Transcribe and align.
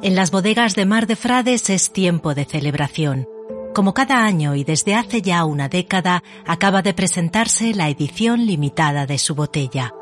En 0.00 0.14
las 0.14 0.30
bodegas 0.30 0.74
de 0.74 0.86
Mar 0.86 1.06
de 1.06 1.16
Frades 1.16 1.68
es 1.68 1.92
tiempo 1.92 2.34
de 2.34 2.44
celebración. 2.44 3.26
Como 3.74 3.92
cada 3.94 4.24
año 4.24 4.54
y 4.54 4.64
desde 4.64 4.94
hace 4.94 5.20
ya 5.20 5.44
una 5.44 5.68
década, 5.68 6.22
acaba 6.46 6.82
de 6.82 6.94
presentarse 6.94 7.74
la 7.74 7.88
edición 7.88 8.46
limitada 8.46 9.06
de 9.06 9.18
su 9.18 9.34
botella. 9.34 9.92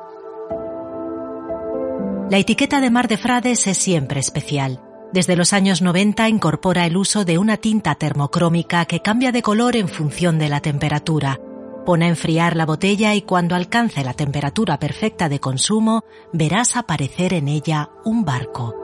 La 2.30 2.38
etiqueta 2.38 2.80
de 2.80 2.90
Mar 2.90 3.08
de 3.08 3.16
Frades 3.16 3.66
es 3.66 3.78
siempre 3.78 4.20
especial. 4.20 4.85
Desde 5.12 5.37
los 5.37 5.52
años 5.52 5.83
90 5.83 6.28
incorpora 6.28 6.84
el 6.84 6.96
uso 6.96 7.24
de 7.24 7.38
una 7.38 7.56
tinta 7.56 7.95
termocrómica 7.95 8.84
que 8.84 9.01
cambia 9.01 9.32
de 9.32 9.42
color 9.42 9.77
en 9.77 9.88
función 9.88 10.38
de 10.38 10.48
la 10.48 10.60
temperatura. 10.60 11.41
Pone 11.87 12.06
a 12.06 12.09
enfriar 12.09 12.56
la 12.56 12.66
botella 12.66 13.15
y 13.15 13.23
cuando 13.23 13.55
alcance 13.55 14.02
la 14.02 14.15
temperatura 14.15 14.79
perfecta 14.79 15.29
de 15.29 15.38
consumo 15.38 16.04
verás 16.32 16.76
aparecer 16.76 17.32
en 17.32 17.48
ella 17.48 17.90
un 18.04 18.24
barco. 18.24 18.74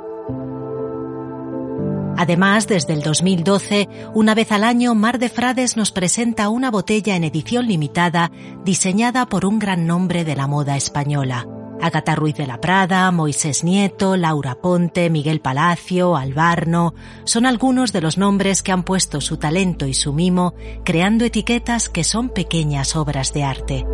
Además, 2.16 2.68
desde 2.68 2.92
el 2.92 3.02
2012, 3.02 3.88
una 4.14 4.34
vez 4.34 4.52
al 4.52 4.62
año, 4.62 4.94
Mar 4.94 5.18
de 5.18 5.28
Frades 5.28 5.76
nos 5.76 5.90
presenta 5.90 6.50
una 6.50 6.70
botella 6.70 7.16
en 7.16 7.24
edición 7.24 7.66
limitada 7.66 8.30
diseñada 8.64 9.26
por 9.26 9.44
un 9.44 9.58
gran 9.58 9.88
nombre 9.88 10.24
de 10.24 10.36
la 10.36 10.46
moda 10.46 10.76
española. 10.76 11.46
Agata 11.82 12.14
Ruiz 12.14 12.36
de 12.36 12.46
la 12.46 12.60
Prada, 12.60 13.10
Moisés 13.10 13.64
Nieto, 13.64 14.16
Laura 14.16 14.54
Ponte, 14.54 15.10
Miguel 15.10 15.40
Palacio, 15.40 16.16
Albarno, 16.16 16.94
son 17.24 17.44
algunos 17.44 17.92
de 17.92 18.00
los 18.00 18.18
nombres 18.18 18.62
que 18.62 18.70
han 18.70 18.84
puesto 18.84 19.20
su 19.20 19.36
talento 19.36 19.86
y 19.86 19.94
su 19.94 20.12
mimo 20.12 20.54
creando 20.84 21.24
etiquetas 21.24 21.88
que 21.88 22.04
son 22.04 22.28
pequeñas 22.28 22.94
obras 22.94 23.32
de 23.32 23.42
arte. 23.42 23.84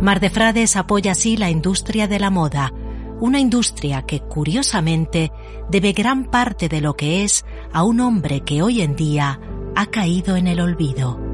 Mar 0.00 0.20
de 0.20 0.30
Frades 0.30 0.76
apoya 0.76 1.12
así 1.12 1.36
la 1.36 1.50
industria 1.50 2.06
de 2.06 2.20
la 2.20 2.30
moda, 2.30 2.72
una 3.18 3.40
industria 3.40 4.02
que 4.02 4.20
curiosamente 4.20 5.32
debe 5.68 5.92
gran 5.92 6.30
parte 6.30 6.68
de 6.68 6.80
lo 6.80 6.94
que 6.94 7.24
es 7.24 7.44
a 7.72 7.82
un 7.82 7.98
hombre 7.98 8.42
que 8.42 8.62
hoy 8.62 8.82
en 8.82 8.94
día 8.94 9.40
ha 9.74 9.86
caído 9.86 10.36
en 10.36 10.46
el 10.46 10.60
olvido. 10.60 11.29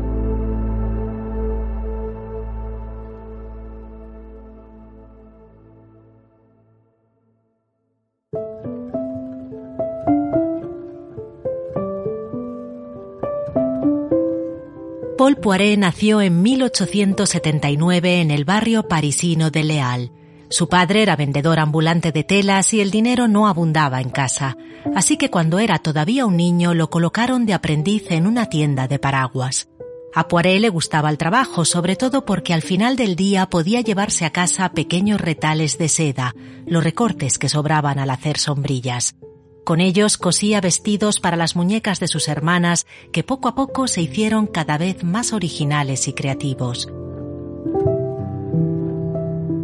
Paul 15.17 15.37
Poiret 15.37 15.79
nació 15.79 16.21
en 16.21 16.43
1879 16.43 18.21
en 18.21 18.31
el 18.31 18.45
barrio 18.45 18.87
parisino 18.87 19.51
de 19.51 19.65
Leal. 19.65 20.13
Su 20.51 20.69
padre 20.69 21.03
era 21.03 21.17
vendedor 21.17 21.59
ambulante 21.59 22.13
de 22.13 22.23
telas 22.23 22.75
y 22.75 22.83
el 22.83 22.91
dinero 22.91 23.27
no 23.27 23.49
abundaba 23.49 24.03
en 24.03 24.11
casa, 24.11 24.59
así 24.95 25.17
que 25.17 25.31
cuando 25.31 25.59
era 25.59 25.79
todavía 25.79 26.27
un 26.27 26.37
niño 26.37 26.75
lo 26.75 26.91
colocaron 26.91 27.47
de 27.47 27.55
aprendiz 27.55 28.11
en 28.11 28.27
una 28.27 28.51
tienda 28.51 28.89
de 28.89 28.99
paraguas. 28.99 29.69
A 30.15 30.29
Poiret 30.29 30.61
le 30.61 30.69
gustaba 30.69 31.09
el 31.09 31.17
trabajo, 31.17 31.65
sobre 31.65 31.97
todo 31.97 32.27
porque 32.27 32.53
al 32.53 32.63
final 32.63 32.97
del 32.97 33.17
día 33.17 33.47
podía 33.47 33.81
llevarse 33.81 34.27
a 34.27 34.31
casa 34.31 34.69
pequeños 34.73 35.19
retales 35.19 35.79
de 35.79 35.89
seda, 35.89 36.35
los 36.67 36.85
recortes 36.85 37.39
que 37.39 37.49
sobraban 37.49 37.99
al 37.99 38.11
hacer 38.11 38.37
sombrillas. 38.37 39.17
Con 39.67 39.81
ellos 39.81 40.17
cosía 40.17 40.61
vestidos 40.61 41.19
para 41.19 41.37
las 41.37 41.57
muñecas 41.57 41.99
de 41.99 42.07
sus 42.07 42.29
hermanas 42.29 42.87
que 43.11 43.25
poco 43.25 43.49
a 43.49 43.57
poco 43.57 43.89
se 43.89 44.01
hicieron 44.01 44.47
cada 44.47 44.79
vez 44.79 45.03
más 45.03 45.33
originales 45.33 46.07
y 46.07 46.13
creativos. 46.13 46.89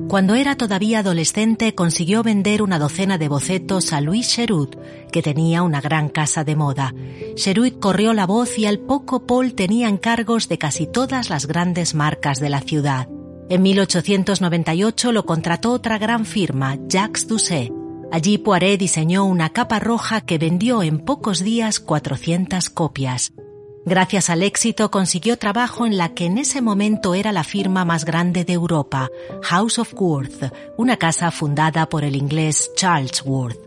Cuando 0.09 0.35
era 0.35 0.57
todavía 0.57 0.99
adolescente 0.99 1.77
consiguió 1.77 2.25
vender 2.25 2.63
una 2.63 2.81
docena 2.81 3.17
de 3.17 3.29
bocetos 3.29 3.93
a 3.93 4.01
Louis 4.01 4.29
Cherut, 4.29 4.75
que 5.13 5.23
tenía 5.23 5.63
una 5.63 5.81
gran 5.81 6.09
casa 6.09 6.43
de 6.43 6.57
moda. 6.57 6.93
Cherut 7.37 7.79
corrió 7.79 8.13
la 8.13 8.27
voz 8.27 8.59
y 8.59 8.67
al 8.67 8.81
poco 8.81 9.25
Paul 9.25 9.55
tenía 9.55 9.89
encargos 9.89 10.49
de 10.49 10.59
casi 10.59 10.89
todas 10.89 11.31
las 11.31 11.47
grandes 11.47 11.95
marcas 11.95 12.41
de 12.41 12.51
la 12.51 12.61
ciudad. 12.61 13.09
En 13.49 13.63
1898 13.63 15.13
lo 15.13 15.25
contrató 15.27 15.71
otra 15.71 15.97
gran 15.99 16.27
firma, 16.27 16.77
Jacques 16.89 17.29
Doucet, 17.29 17.73
Allí 18.13 18.37
Poiret 18.37 18.79
diseñó 18.79 19.25
una 19.25 19.55
capa 19.55 19.79
roja 19.79 20.21
que 20.21 20.37
vendió 20.37 20.83
en 20.83 20.99
pocos 20.99 21.43
días 21.43 21.81
400 21.81 22.69
copias. 22.69 23.33
Gracias 23.87 24.29
al 24.29 24.43
éxito 24.43 24.91
consiguió 24.91 25.39
trabajo 25.39 25.87
en 25.87 25.97
la 25.97 26.13
que 26.13 26.27
en 26.27 26.37
ese 26.37 26.61
momento 26.61 27.15
era 27.15 27.33
la 27.33 27.43
firma 27.43 27.87
más 27.87 28.05
grande 28.05 28.45
de 28.45 28.53
Europa, 28.53 29.09
House 29.45 29.79
of 29.79 29.95
Worth, 29.95 30.53
una 30.77 30.99
casa 30.99 31.31
fundada 31.31 31.89
por 31.89 32.05
el 32.05 32.15
inglés 32.15 32.71
Charles 32.77 33.23
Worth. 33.25 33.59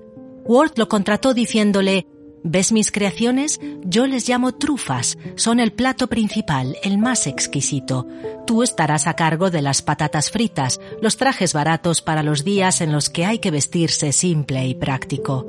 Worth 0.45 0.77
lo 0.77 0.87
contrató 0.87 1.33
diciéndole 1.33 2.05
¿Ves 2.47 2.71
mis 2.71 2.91
creaciones? 2.91 3.59
Yo 3.83 4.05
les 4.05 4.29
llamo 4.29 4.51
trufas. 4.51 5.17
Son 5.35 5.59
el 5.59 5.73
plato 5.73 6.05
principal, 6.05 6.77
el 6.83 6.99
más 6.99 7.25
exquisito. 7.25 8.05
Tú 8.45 8.61
estarás 8.61 9.07
a 9.07 9.15
cargo 9.15 9.49
de 9.49 9.63
las 9.63 9.81
patatas 9.81 10.29
fritas, 10.29 10.79
los 11.01 11.17
trajes 11.17 11.53
baratos 11.53 12.03
para 12.03 12.21
los 12.21 12.43
días 12.43 12.81
en 12.81 12.91
los 12.91 13.09
que 13.09 13.25
hay 13.25 13.39
que 13.39 13.49
vestirse 13.49 14.11
simple 14.11 14.67
y 14.67 14.75
práctico. 14.75 15.43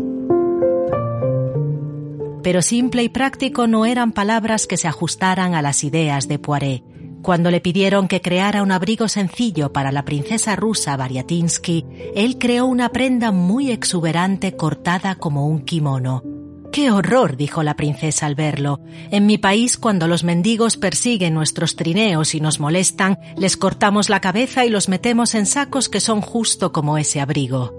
Pero 2.42 2.62
simple 2.62 3.02
y 3.02 3.10
práctico 3.10 3.66
no 3.66 3.84
eran 3.84 4.12
palabras 4.12 4.66
que 4.66 4.78
se 4.78 4.88
ajustaran 4.88 5.54
a 5.54 5.60
las 5.60 5.84
ideas 5.84 6.28
de 6.28 6.38
Poiret. 6.38 6.82
Cuando 7.20 7.50
le 7.50 7.60
pidieron 7.60 8.08
que 8.08 8.22
creara 8.22 8.62
un 8.62 8.72
abrigo 8.72 9.08
sencillo 9.08 9.70
para 9.70 9.92
la 9.92 10.06
princesa 10.06 10.56
rusa 10.56 10.96
Variatinsky, 10.96 11.84
él 12.14 12.38
creó 12.38 12.64
una 12.64 12.88
prenda 12.88 13.32
muy 13.32 13.70
exuberante 13.70 14.56
cortada 14.56 15.16
como 15.16 15.46
un 15.46 15.60
kimono. 15.60 16.35
¡Qué 16.76 16.90
horror! 16.90 17.38
dijo 17.38 17.62
la 17.62 17.74
princesa 17.74 18.26
al 18.26 18.34
verlo. 18.34 18.80
En 19.10 19.24
mi 19.24 19.38
país, 19.38 19.78
cuando 19.78 20.06
los 20.08 20.24
mendigos 20.24 20.76
persiguen 20.76 21.32
nuestros 21.32 21.74
trineos 21.74 22.34
y 22.34 22.40
nos 22.40 22.60
molestan, 22.60 23.18
les 23.34 23.56
cortamos 23.56 24.10
la 24.10 24.20
cabeza 24.20 24.66
y 24.66 24.68
los 24.68 24.90
metemos 24.90 25.34
en 25.34 25.46
sacos 25.46 25.88
que 25.88 26.00
son 26.00 26.20
justo 26.20 26.72
como 26.72 26.98
ese 26.98 27.22
abrigo. 27.22 27.72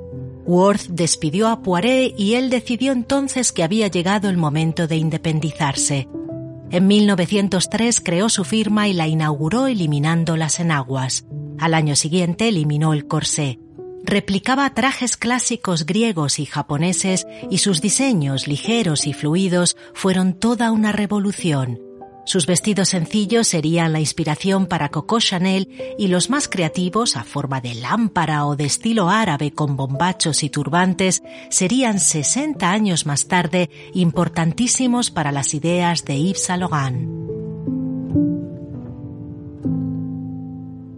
Worth 0.47 0.87
despidió 0.87 1.47
a 1.49 1.61
Poiret 1.61 2.15
y 2.17 2.33
él 2.33 2.49
decidió 2.49 2.91
entonces 2.91 3.51
que 3.51 3.61
había 3.61 3.85
llegado 3.87 4.29
el 4.29 4.37
momento 4.37 4.87
de 4.87 4.95
independizarse. 4.95 6.07
En 6.71 6.87
1903 6.87 8.01
creó 8.01 8.29
su 8.29 8.45
firma 8.45 8.87
y 8.87 8.93
la 8.93 9.07
inauguró 9.07 9.67
eliminando 9.67 10.37
las 10.37 10.59
enaguas. 10.59 11.27
Al 11.59 11.75
año 11.75 11.95
siguiente 11.95 12.47
eliminó 12.47 12.93
el 12.93 13.05
corsé 13.05 13.59
replicaba 14.07 14.73
trajes 14.73 15.17
clásicos 15.17 15.85
griegos 15.85 16.39
y 16.39 16.45
japoneses 16.45 17.27
y 17.51 17.59
sus 17.59 17.81
diseños 17.81 18.47
ligeros 18.47 19.05
y 19.05 19.13
fluidos 19.13 19.75
fueron 19.93 20.33
toda 20.33 20.71
una 20.71 20.93
revolución. 20.93 21.81
Sus 22.25 22.45
vestidos 22.45 22.89
sencillos 22.89 23.47
serían 23.47 23.93
la 23.93 24.01
inspiración 24.01 24.65
para 24.65 24.89
Coco 24.89 25.19
Chanel 25.19 25.69
y 25.97 26.07
los 26.07 26.29
más 26.29 26.49
creativos, 26.49 27.15
a 27.15 27.23
forma 27.23 27.61
de 27.61 27.75
lámpara 27.75 28.45
o 28.45 28.57
de 28.57 28.65
estilo 28.65 29.09
árabe 29.09 29.51
con 29.51 29.77
bombachos 29.77 30.43
y 30.43 30.49
turbantes, 30.49 31.23
serían 31.49 31.99
60 31.99 32.69
años 32.69 33.05
más 33.05 33.27
tarde 33.27 33.69
importantísimos 33.93 35.09
para 35.09 35.31
las 35.31 35.53
ideas 35.53 36.03
de 36.03 36.21
Yves 36.21 36.43
Saint 36.43 36.61
Laurent. 36.61 37.36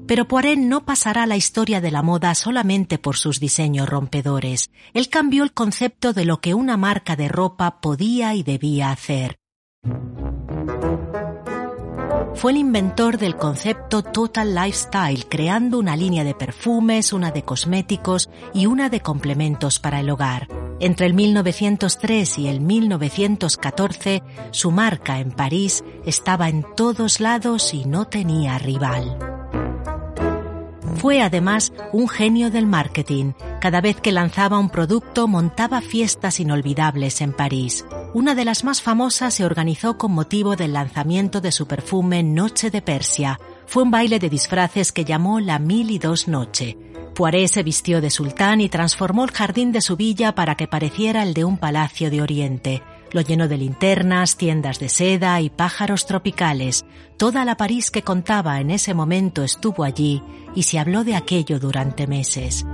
Pero 0.09 0.27
Poiret 0.27 0.57
no 0.57 0.85
pasará 0.85 1.21
a 1.21 1.27
la 1.27 1.37
historia 1.37 1.81
de 1.81 1.91
la 1.91 2.01
moda 2.01 2.33
solamente 2.33 2.97
por 2.97 3.15
sus 3.15 3.39
diseños 3.39 3.87
rompedores. 3.87 4.71
Él 4.95 5.07
cambió 5.07 5.43
el 5.43 5.53
concepto 5.53 6.13
de 6.13 6.25
lo 6.25 6.41
que 6.41 6.55
una 6.55 6.77
marca 6.77 7.15
de 7.15 7.27
ropa 7.27 7.79
podía 7.79 8.33
y 8.33 8.41
debía 8.41 8.89
hacer. 8.89 9.35
Fue 12.33 12.53
el 12.53 12.57
inventor 12.57 13.19
del 13.19 13.35
concepto 13.35 14.01
Total 14.01 14.55
Lifestyle, 14.55 15.27
creando 15.29 15.77
una 15.77 15.95
línea 15.95 16.23
de 16.23 16.33
perfumes, 16.33 17.13
una 17.13 17.29
de 17.29 17.43
cosméticos 17.43 18.31
y 18.51 18.65
una 18.65 18.89
de 18.89 19.01
complementos 19.01 19.77
para 19.77 19.99
el 19.99 20.09
hogar. 20.09 20.47
Entre 20.79 21.05
el 21.05 21.13
1903 21.13 22.39
y 22.39 22.47
el 22.47 22.61
1914, 22.61 24.23
su 24.49 24.71
marca 24.71 25.19
en 25.19 25.29
París 25.29 25.83
estaba 26.03 26.49
en 26.49 26.65
todos 26.75 27.19
lados 27.19 27.75
y 27.75 27.85
no 27.85 28.07
tenía 28.07 28.57
rival. 28.57 29.38
Fue 30.95 31.21
además 31.21 31.71
un 31.93 32.07
genio 32.07 32.51
del 32.51 32.65
marketing. 32.65 33.33
Cada 33.61 33.81
vez 33.81 34.01
que 34.01 34.11
lanzaba 34.11 34.59
un 34.59 34.69
producto 34.69 35.27
montaba 35.27 35.81
fiestas 35.81 36.39
inolvidables 36.39 37.21
en 37.21 37.33
París. 37.33 37.85
Una 38.13 38.35
de 38.35 38.45
las 38.45 38.63
más 38.63 38.81
famosas 38.81 39.33
se 39.33 39.45
organizó 39.45 39.97
con 39.97 40.11
motivo 40.11 40.55
del 40.55 40.73
lanzamiento 40.73 41.41
de 41.41 41.51
su 41.51 41.67
perfume 41.67 42.23
Noche 42.23 42.69
de 42.69 42.81
Persia. 42.81 43.39
Fue 43.65 43.83
un 43.83 43.91
baile 43.91 44.19
de 44.19 44.29
disfraces 44.29 44.91
que 44.91 45.05
llamó 45.05 45.39
la 45.39 45.59
Mil 45.59 45.91
y 45.91 45.99
Dos 45.99 46.27
Noche. 46.27 46.77
Poiré 47.15 47.47
se 47.47 47.63
vistió 47.63 48.01
de 48.01 48.09
sultán 48.09 48.61
y 48.61 48.69
transformó 48.69 49.25
el 49.25 49.31
jardín 49.31 49.71
de 49.71 49.81
su 49.81 49.97
villa 49.97 50.35
para 50.35 50.55
que 50.55 50.67
pareciera 50.67 51.23
el 51.23 51.33
de 51.33 51.43
un 51.43 51.57
palacio 51.57 52.09
de 52.09 52.21
Oriente. 52.21 52.81
Lo 53.11 53.21
llenó 53.21 53.47
de 53.47 53.57
linternas, 53.57 54.37
tiendas 54.37 54.79
de 54.79 54.89
seda 54.89 55.41
y 55.41 55.49
pájaros 55.49 56.05
tropicales. 56.05 56.85
Toda 57.17 57.43
la 57.45 57.57
París 57.57 57.89
que 57.91 58.03
contaba 58.03 58.59
en 58.59 58.69
ese 58.69 58.93
momento 58.93 59.43
estuvo 59.43 59.83
allí 59.83 60.21
y 60.55 60.63
se 60.63 60.79
habló 60.79 61.03
de 61.03 61.15
aquello 61.15 61.59
durante 61.59 62.07
meses. 62.07 62.65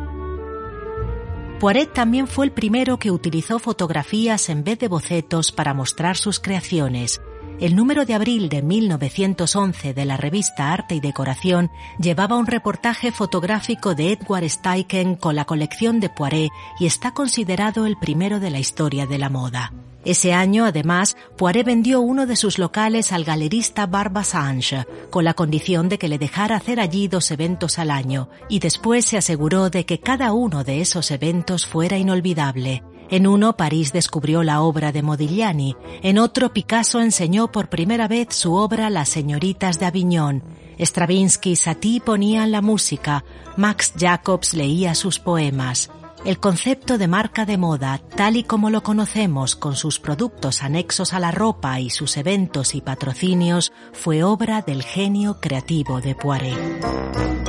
Poiret 1.59 1.93
también 1.93 2.27
fue 2.27 2.45
el 2.45 2.51
primero 2.51 2.99
que 2.99 3.11
utilizó 3.11 3.59
fotografías 3.59 4.49
en 4.49 4.65
vez 4.65 4.77
de 4.77 4.89
bocetos 4.89 5.53
para 5.53 5.73
mostrar 5.73 6.17
sus 6.17 6.41
creaciones. 6.41 7.21
El 7.61 7.77
número 7.77 8.03
de 8.03 8.13
abril 8.13 8.49
de 8.49 8.61
1911 8.61 9.93
de 9.93 10.05
la 10.05 10.17
revista 10.17 10.73
Arte 10.73 10.95
y 10.95 10.99
Decoración 10.99 11.71
llevaba 11.97 12.35
un 12.35 12.47
reportaje 12.47 13.13
fotográfico 13.13 13.95
de 13.95 14.11
Edward 14.11 14.49
Steichen 14.49 15.15
con 15.15 15.37
la 15.37 15.45
colección 15.45 16.01
de 16.01 16.09
Poiret 16.09 16.51
y 16.77 16.85
está 16.85 17.13
considerado 17.13 17.85
el 17.85 17.95
primero 17.97 18.41
de 18.41 18.49
la 18.49 18.59
historia 18.59 19.07
de 19.07 19.17
la 19.17 19.29
moda. 19.29 19.71
Ese 20.05 20.33
año, 20.33 20.65
además, 20.65 21.17
Poiret 21.35 21.65
vendió 21.65 21.99
uno 21.99 22.27
de 22.27 22.35
sus 22.35 22.59
locales 22.59 23.11
al 23.11 23.23
galerista 23.23 23.87
Barbasange, 23.87 24.85
con 25.09 25.25
la 25.25 25.33
condición 25.33 25.89
de 25.89 25.97
que 25.97 26.07
le 26.07 26.19
dejara 26.19 26.55
hacer 26.55 26.79
allí 26.79 27.07
dos 27.07 27.31
eventos 27.31 27.79
al 27.79 27.89
año, 27.89 28.29
y 28.47 28.59
después 28.59 29.05
se 29.05 29.17
aseguró 29.17 29.71
de 29.71 29.85
que 29.85 29.99
cada 29.99 30.31
uno 30.31 30.63
de 30.63 30.81
esos 30.81 31.09
eventos 31.09 31.65
fuera 31.65 31.97
inolvidable. 31.97 32.83
En 33.09 33.27
uno 33.27 33.55
París 33.55 33.93
descubrió 33.93 34.43
la 34.43 34.61
obra 34.61 34.91
de 34.91 35.03
Modigliani, 35.03 35.75
en 36.01 36.17
otro 36.17 36.53
Picasso 36.53 37.01
enseñó 37.01 37.51
por 37.51 37.69
primera 37.69 38.07
vez 38.07 38.29
su 38.29 38.53
obra 38.53 38.89
Las 38.89 39.09
señoritas 39.09 39.79
de 39.79 39.85
Aviñón, 39.85 40.43
Stravinsky 40.79 41.51
y 41.51 41.55
Satie 41.55 42.01
ponían 42.01 42.51
la 42.51 42.61
música, 42.61 43.23
Max 43.57 43.93
Jacobs 43.97 44.53
leía 44.53 44.95
sus 44.95 45.19
poemas. 45.19 45.89
El 46.25 46.39
concepto 46.39 46.97
de 46.97 47.07
marca 47.07 47.45
de 47.45 47.55
moda, 47.55 48.01
tal 48.15 48.35
y 48.35 48.43
como 48.43 48.71
lo 48.71 48.81
conocemos 48.81 49.55
con 49.55 49.75
sus 49.75 49.99
productos 49.99 50.63
anexos 50.63 51.13
a 51.13 51.19
la 51.19 51.29
ropa 51.29 51.79
y 51.79 51.91
sus 51.91 52.17
eventos 52.17 52.73
y 52.73 52.81
patrocinios, 52.81 53.71
fue 53.93 54.23
obra 54.23 54.63
del 54.63 54.81
genio 54.81 55.37
creativo 55.39 56.01
de 56.01 56.15
Poiret. 56.15 57.44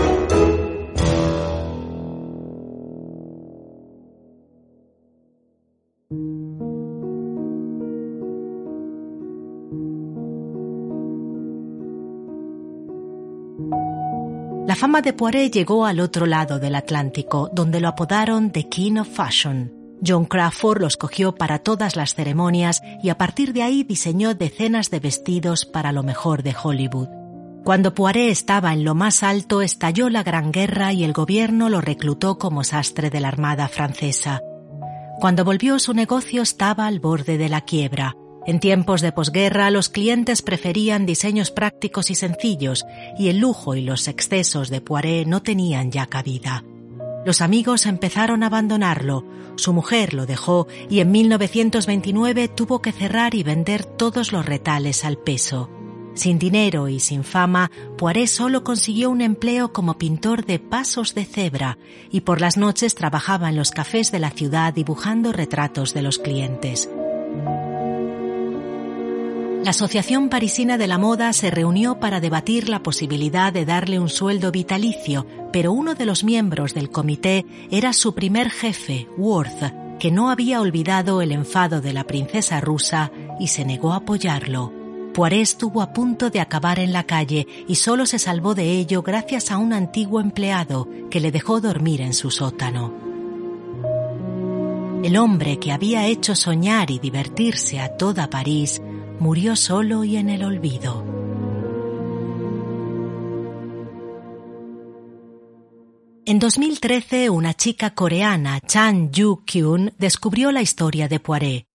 Fama 14.87 15.03
de 15.03 15.13
Poiret 15.13 15.53
llegó 15.53 15.85
al 15.85 15.99
otro 15.99 16.27
lado 16.27 16.61
del 16.61 16.77
Atlántico, 16.77 17.51
donde 17.53 17.81
lo 17.81 17.89
apodaron 17.89 18.53
The 18.53 18.69
King 18.69 18.99
of 18.99 19.09
Fashion. 19.09 19.73
John 20.07 20.27
Crawford 20.27 20.81
lo 20.81 20.87
escogió 20.87 21.35
para 21.35 21.59
todas 21.59 21.97
las 21.97 22.15
ceremonias 22.15 22.83
y 23.03 23.09
a 23.09 23.19
partir 23.19 23.53
de 23.53 23.65
ahí 23.65 23.83
diseñó 23.83 24.37
decenas 24.37 24.89
de 24.91 25.01
vestidos 25.01 25.67
para 25.67 25.91
lo 25.91 26.05
mejor 26.05 26.45
de 26.45 26.55
Hollywood. 26.63 27.09
Cuando 27.65 27.95
Poiret 27.95 28.31
estaba 28.31 28.73
en 28.73 28.85
lo 28.85 28.95
más 28.95 29.25
alto 29.25 29.61
estalló 29.61 30.09
la 30.09 30.23
Gran 30.23 30.53
Guerra 30.53 30.93
y 30.93 31.03
el 31.03 31.13
gobierno 31.13 31.69
lo 31.69 31.81
reclutó 31.81 32.39
como 32.39 32.63
sastre 32.63 33.11
de 33.11 33.19
la 33.19 33.27
Armada 33.27 33.67
francesa. 33.67 34.41
Cuando 35.19 35.45
volvió 35.45 35.81
su 35.81 35.95
negocio 35.95 36.43
estaba 36.43 36.87
al 36.87 37.01
borde 37.01 37.39
de 37.39 37.49
la 37.49 37.63
quiebra. 37.63 38.15
En 38.47 38.61
tiempos 38.61 39.01
de 39.01 39.11
posguerra 39.11 39.73
los 39.73 39.89
clientes 39.89 40.41
preferían 40.41 41.05
diseños 41.05 41.51
prácticos 41.51 42.13
y 42.13 42.15
sencillos 42.15 42.87
y 43.19 43.29
el 43.29 43.39
lujo 43.39 43.75
y 43.75 43.81
los 43.81 44.07
excesos 44.07 44.71
de 44.71 44.81
Poiret 44.81 45.27
no 45.27 45.43
tenían 45.43 45.91
ya 45.91 46.07
cabida. 46.07 46.63
Los 47.25 47.41
amigos 47.41 47.87
empezaron 47.87 48.45
a 48.45 48.47
abandonarlo, 48.47 49.25
su 49.57 49.73
mujer 49.73 50.15
lo 50.15 50.27
dejó 50.27 50.69
y 50.89 51.01
en 51.01 51.11
1929 51.11 52.47
tuvo 52.47 52.81
que 52.81 52.93
cerrar 52.93 53.35
y 53.35 53.43
vender 53.43 53.85
todos 53.85 54.31
los 54.31 54.47
retales 54.47 55.05
al 55.05 55.19
peso. 55.19 55.69
Sin 56.15 56.39
dinero 56.39 56.89
y 56.89 57.01
sin 57.01 57.25
fama, 57.25 57.73
Poiret 57.99 58.29
solo 58.29 58.63
consiguió 58.63 59.11
un 59.11 59.23
empleo 59.23 59.73
como 59.73 59.99
pintor 59.99 60.47
de 60.47 60.61
pasos 60.61 61.17
de 61.17 61.25
cebra 61.25 61.79
y 62.13 62.21
por 62.21 62.41
las 62.41 62.57
noches 62.57 62.95
trabajaba 62.95 63.49
en 63.49 63.57
los 63.57 63.73
cafés 63.73 64.13
de 64.13 64.21
la 64.21 64.31
ciudad 64.31 64.73
dibujando 64.73 65.33
retratos 65.33 65.95
de 65.95 66.03
los 66.03 66.21
clientes. 66.21 66.89
La 69.67 69.71
Asociación 69.71 70.29
Parisina 70.29 70.79
de 70.79 70.87
la 70.87 70.97
Moda 70.97 71.33
se 71.33 71.51
reunió 71.51 71.99
para 71.99 72.21
debatir 72.21 72.69
la 72.69 72.85
posibilidad 72.85 73.53
de 73.53 73.65
darle 73.65 73.99
un 73.99 74.09
sueldo 74.09 74.53
vitalicio, 74.53 75.27
pero 75.53 75.73
uno 75.73 75.97
de 75.97 76.07
los 76.07 76.23
miembros 76.23 76.73
del 76.73 76.89
comité 76.89 77.45
era 77.69 77.93
su 77.93 78.15
primer 78.15 78.49
jefe, 78.49 79.09
Worth, 79.19 79.99
que 79.99 80.13
no 80.13 80.31
había 80.31 80.61
olvidado 80.61 81.21
el 81.21 81.33
enfado 81.33 81.81
de 81.81 81.93
la 81.93 82.05
princesa 82.05 82.61
rusa 82.61 83.11
y 83.41 83.49
se 83.49 83.65
negó 83.65 83.93
a 83.93 83.97
apoyarlo. 83.97 84.73
Poiré 85.13 85.41
estuvo 85.41 85.83
a 85.83 85.93
punto 85.93 86.31
de 86.31 86.39
acabar 86.39 86.79
en 86.79 86.93
la 86.93 87.03
calle 87.03 87.49
y 87.67 87.75
solo 87.75 88.07
se 88.07 88.21
salvó 88.21 88.55
de 88.55 88.71
ello 88.71 89.03
gracias 89.03 89.51
a 89.51 89.59
un 89.59 89.73
antiguo 89.73 90.21
empleado 90.21 90.89
que 91.11 91.19
le 91.19 91.33
dejó 91.33 91.61
dormir 91.61 92.03
en 92.03 92.15
su 92.15 92.31
sótano. 92.31 92.95
El 95.03 95.17
hombre 95.17 95.59
que 95.59 95.73
había 95.73 96.07
hecho 96.07 96.37
soñar 96.37 96.93
y 96.93 97.01
divertirse 97.01 97.81
a 97.81 97.97
toda 97.97 98.31
París 98.31 98.81
murió 99.19 99.57
solo 99.57 100.05
y 100.05 100.17
en 100.17 100.31
el 100.31 100.45
olvido. 100.45 101.05
En 106.29 106.41
2013, 106.41 107.31
una 107.31 107.55
chica 107.55 107.95
coreana, 107.95 108.61
Chan 108.61 109.13
Yu-kyun, 109.13 109.95
descubrió 109.97 110.51
la 110.51 110.61
historia 110.61 111.07
de 111.07 111.21
Poiré. 111.21 111.67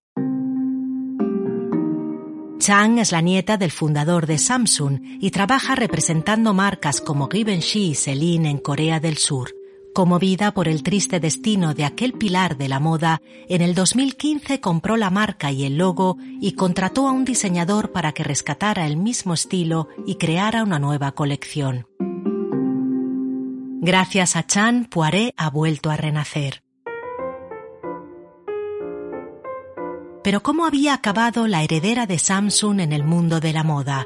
Chan 2.60 3.00
es 3.00 3.14
la 3.14 3.22
nieta 3.22 3.56
del 3.58 3.72
fundador 3.72 4.28
de 4.28 4.38
Samsung 4.38 5.00
y 5.22 5.32
trabaja 5.32 5.76
representando 5.76 6.54
marcas 6.54 7.02
como 7.02 7.30
Givenchy 7.30 7.92
y 7.92 7.96
Celine 7.96 8.50
en 8.50 8.58
Corea 8.58 9.00
del 9.00 9.18
Sur. 9.18 9.61
Conmovida 9.94 10.54
por 10.54 10.70
el 10.70 10.84
triste 10.84 11.20
destino 11.20 11.74
de 11.74 11.84
aquel 11.84 12.14
pilar 12.14 12.58
de 12.58 12.70
la 12.70 12.80
moda, 12.80 13.22
en 13.50 13.62
el 13.62 13.76
2015 13.76 14.62
compró 14.62 14.96
la 14.96 15.10
marca 15.10 15.52
y 15.52 15.66
el 15.66 15.78
logo 15.78 16.18
y 16.40 16.54
contrató 16.54 17.10
a 17.10 17.12
un 17.12 17.26
diseñador 17.26 17.92
para 17.92 18.14
que 18.14 18.24
rescatara 18.24 18.88
el 18.88 18.96
mismo 18.96 19.34
estilo 19.34 19.90
y 20.06 20.16
creara 20.16 20.64
una 20.64 20.80
nueva 20.80 21.12
colección. 21.12 21.88
Gracias 23.82 24.38
a 24.38 24.48
Chan, 24.48 24.86
Poiré 24.86 25.34
ha 25.36 25.50
vuelto 25.50 25.90
a 25.90 25.98
renacer. 25.98 26.64
Pero 30.24 30.42
¿cómo 30.42 30.66
había 30.66 30.94
acabado 30.94 31.48
la 31.48 31.64
heredera 31.64 32.06
de 32.06 32.18
Samsung 32.18 32.80
en 32.80 32.94
el 32.94 33.04
mundo 33.04 33.42
de 33.42 33.52
la 33.52 33.64
moda? 33.64 34.06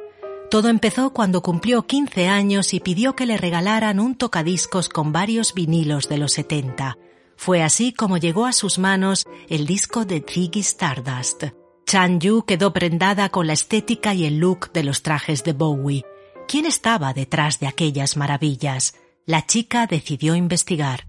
Todo 0.50 0.70
empezó 0.70 1.12
cuando 1.12 1.42
cumplió 1.42 1.88
15 1.88 2.28
años 2.28 2.74
y 2.74 2.80
pidió 2.80 3.16
que 3.16 3.26
le 3.26 3.38
regalaran 3.38 4.00
un 4.00 4.16
tocadiscos 4.16 4.90
con 4.90 5.12
varios 5.12 5.54
vinilos 5.54 6.08
de 6.08 6.18
los 6.18 6.34
70. 6.34 6.98
Fue 7.36 7.64
así 7.64 7.94
como 7.94 8.18
llegó 8.18 8.46
a 8.46 8.54
sus 8.54 8.78
manos 8.78 9.26
el 9.50 9.66
disco 9.66 10.06
de 10.06 10.24
Ziggy 10.28 10.60
Stardust. 10.60 11.46
Chan 11.86 12.20
Yu 12.20 12.46
quedó 12.46 12.74
prendada 12.74 13.30
con 13.30 13.48
la 13.48 13.54
estética 13.54 14.14
y 14.14 14.26
el 14.26 14.38
look 14.38 14.72
de 14.72 14.84
los 14.84 15.02
trajes 15.02 15.44
de 15.44 15.54
Bowie. 15.54 16.06
¿Quién 16.48 16.66
estaba 16.66 17.14
detrás 17.14 17.60
de 17.60 17.68
aquellas 17.68 18.16
maravillas? 18.16 18.96
La 19.26 19.46
chica 19.46 19.88
decidió 19.88 20.36
investigar. 20.36 21.08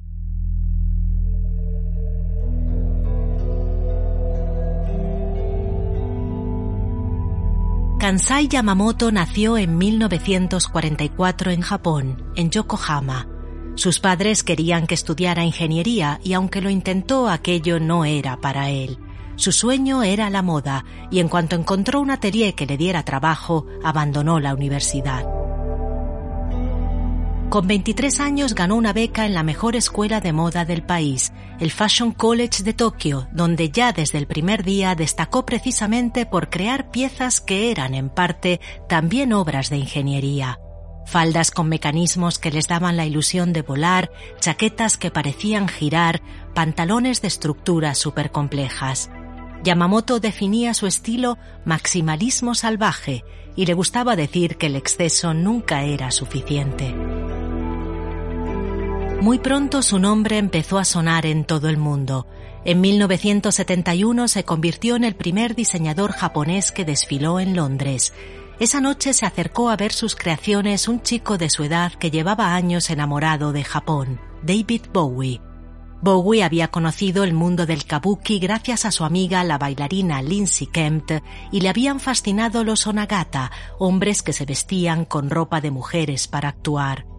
Kansai 8.06 8.46
Yamamoto 8.46 9.10
nació 9.10 9.58
en 9.58 9.78
1944 9.78 11.50
en 11.50 11.60
Japón, 11.60 12.22
en 12.36 12.50
Yokohama. 12.50 13.26
Sus 13.74 13.98
padres 13.98 14.44
querían 14.44 14.86
que 14.86 14.94
estudiara 14.94 15.42
ingeniería 15.44 16.20
y 16.22 16.34
aunque 16.34 16.60
lo 16.60 16.70
intentó 16.70 17.28
aquello 17.28 17.80
no 17.80 18.04
era 18.04 18.36
para 18.40 18.70
él. 18.70 19.00
Su 19.34 19.50
sueño 19.50 20.04
era 20.04 20.30
la 20.30 20.42
moda 20.42 20.84
y 21.10 21.18
en 21.18 21.28
cuanto 21.28 21.56
encontró 21.56 22.00
un 22.00 22.12
atelier 22.12 22.54
que 22.54 22.66
le 22.66 22.76
diera 22.76 23.02
trabajo, 23.02 23.66
abandonó 23.82 24.38
la 24.38 24.54
universidad. 24.54 25.35
Con 27.48 27.68
23 27.68 28.18
años 28.20 28.56
ganó 28.56 28.74
una 28.74 28.92
beca 28.92 29.24
en 29.24 29.32
la 29.32 29.44
mejor 29.44 29.76
escuela 29.76 30.20
de 30.20 30.32
moda 30.32 30.64
del 30.64 30.82
país, 30.82 31.32
el 31.60 31.70
Fashion 31.70 32.10
College 32.10 32.64
de 32.64 32.74
Tokio, 32.74 33.28
donde 33.30 33.70
ya 33.70 33.92
desde 33.92 34.18
el 34.18 34.26
primer 34.26 34.64
día 34.64 34.96
destacó 34.96 35.46
precisamente 35.46 36.26
por 36.26 36.50
crear 36.50 36.90
piezas 36.90 37.40
que 37.40 37.70
eran 37.70 37.94
en 37.94 38.10
parte 38.10 38.60
también 38.88 39.32
obras 39.32 39.70
de 39.70 39.76
ingeniería. 39.76 40.58
Faldas 41.06 41.52
con 41.52 41.68
mecanismos 41.68 42.40
que 42.40 42.50
les 42.50 42.66
daban 42.66 42.96
la 42.96 43.06
ilusión 43.06 43.52
de 43.52 43.62
volar, 43.62 44.10
chaquetas 44.40 44.98
que 44.98 45.12
parecían 45.12 45.68
girar, 45.68 46.22
pantalones 46.52 47.22
de 47.22 47.28
estructuras 47.28 47.96
supercomplejas. 47.96 49.08
Yamamoto 49.62 50.18
definía 50.18 50.74
su 50.74 50.88
estilo 50.88 51.38
maximalismo 51.64 52.56
salvaje 52.56 53.24
y 53.54 53.66
le 53.66 53.74
gustaba 53.74 54.16
decir 54.16 54.56
que 54.56 54.66
el 54.66 54.76
exceso 54.76 55.32
nunca 55.32 55.84
era 55.84 56.10
suficiente. 56.10 56.94
Muy 59.20 59.38
pronto 59.38 59.82
su 59.82 59.98
nombre 59.98 60.36
empezó 60.36 60.78
a 60.78 60.84
sonar 60.84 61.24
en 61.24 61.44
todo 61.44 61.68
el 61.68 61.78
mundo. 61.78 62.26
En 62.64 62.80
1971 62.80 64.28
se 64.28 64.44
convirtió 64.44 64.94
en 64.94 65.04
el 65.04 65.16
primer 65.16 65.54
diseñador 65.54 66.12
japonés 66.12 66.70
que 66.70 66.84
desfiló 66.84 67.40
en 67.40 67.56
Londres. 67.56 68.12
Esa 68.60 68.80
noche 68.80 69.14
se 69.14 69.26
acercó 69.26 69.70
a 69.70 69.76
ver 69.76 69.92
sus 69.92 70.14
creaciones 70.16 70.86
un 70.86 71.02
chico 71.02 71.38
de 71.38 71.50
su 71.50 71.64
edad 71.64 71.92
que 71.92 72.10
llevaba 72.10 72.54
años 72.54 72.90
enamorado 72.90 73.52
de 73.52 73.64
Japón, 73.64 74.20
David 74.42 74.82
Bowie. 74.92 75.40
Bowie 76.02 76.44
había 76.44 76.68
conocido 76.68 77.24
el 77.24 77.32
mundo 77.32 77.64
del 77.64 77.84
kabuki 77.84 78.38
gracias 78.38 78.84
a 78.84 78.92
su 78.92 79.04
amiga 79.04 79.42
la 79.44 79.58
bailarina 79.58 80.20
Lindsay 80.22 80.66
Kemp 80.66 81.10
y 81.50 81.60
le 81.60 81.70
habían 81.70 82.00
fascinado 82.00 82.64
los 82.64 82.86
onagata, 82.86 83.50
hombres 83.78 84.22
que 84.22 84.34
se 84.34 84.44
vestían 84.44 85.06
con 85.06 85.30
ropa 85.30 85.60
de 85.60 85.70
mujeres 85.70 86.28
para 86.28 86.50
actuar. 86.50 87.15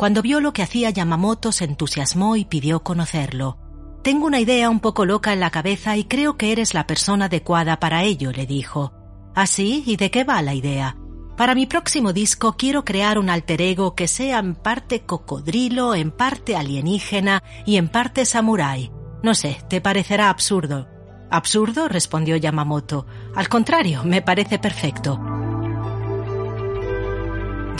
Cuando 0.00 0.22
vio 0.22 0.40
lo 0.40 0.54
que 0.54 0.62
hacía 0.62 0.88
Yamamoto 0.88 1.52
se 1.52 1.66
entusiasmó 1.66 2.34
y 2.36 2.46
pidió 2.46 2.82
conocerlo. 2.82 3.58
Tengo 4.02 4.24
una 4.24 4.40
idea 4.40 4.70
un 4.70 4.80
poco 4.80 5.04
loca 5.04 5.34
en 5.34 5.40
la 5.40 5.50
cabeza 5.50 5.94
y 5.98 6.04
creo 6.04 6.38
que 6.38 6.52
eres 6.52 6.72
la 6.72 6.86
persona 6.86 7.26
adecuada 7.26 7.78
para 7.80 8.02
ello, 8.02 8.32
le 8.32 8.46
dijo. 8.46 8.94
¿Ah, 9.34 9.46
sí? 9.46 9.84
¿Y 9.84 9.96
de 9.96 10.10
qué 10.10 10.24
va 10.24 10.40
la 10.40 10.54
idea? 10.54 10.96
Para 11.36 11.54
mi 11.54 11.66
próximo 11.66 12.14
disco 12.14 12.56
quiero 12.56 12.82
crear 12.82 13.18
un 13.18 13.28
alter 13.28 13.60
ego 13.60 13.94
que 13.94 14.08
sea 14.08 14.38
en 14.38 14.54
parte 14.54 15.00
cocodrilo, 15.00 15.94
en 15.94 16.12
parte 16.12 16.56
alienígena 16.56 17.42
y 17.66 17.76
en 17.76 17.90
parte 17.90 18.24
samurái. 18.24 18.90
No 19.22 19.34
sé, 19.34 19.58
te 19.68 19.82
parecerá 19.82 20.30
absurdo. 20.30 20.88
¿Absurdo? 21.30 21.88
respondió 21.88 22.36
Yamamoto. 22.36 23.06
Al 23.36 23.50
contrario, 23.50 24.02
me 24.04 24.22
parece 24.22 24.58
perfecto. 24.58 25.20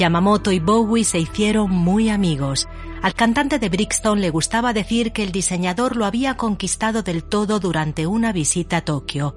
Yamamoto 0.00 0.50
y 0.50 0.61
Bowie 0.61 1.04
se 1.04 1.19
hicieron 1.19 1.71
muy 1.71 2.09
amigos. 2.09 2.66
Al 3.02 3.12
cantante 3.12 3.59
de 3.59 3.69
Brixton 3.69 4.23
le 4.23 4.30
gustaba 4.30 4.73
decir 4.73 5.12
que 5.12 5.23
el 5.23 5.30
diseñador 5.30 5.95
lo 5.95 6.07
había 6.07 6.38
conquistado 6.38 7.02
del 7.02 7.23
todo 7.23 7.61
durante 7.61 8.07
una 8.07 8.33
visita 8.33 8.78
a 8.78 8.80
Tokio. 8.80 9.37